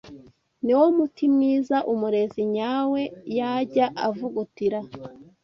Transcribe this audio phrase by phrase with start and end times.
[0.63, 3.01] niwo muti mwiza umurezi nyawe
[3.37, 4.79] yajya avugutira